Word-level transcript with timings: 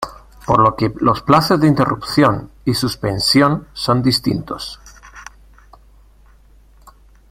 Por 0.47 0.59
lo 0.59 0.75
que 0.75 0.91
los 0.99 1.21
plazos 1.21 1.59
de 1.61 1.67
interrupción 1.67 2.49
y 2.65 2.73
suspensión 2.73 3.67
son 3.73 4.01
distintos. 4.01 4.79